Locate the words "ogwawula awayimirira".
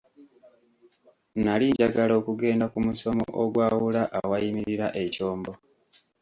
3.41-4.87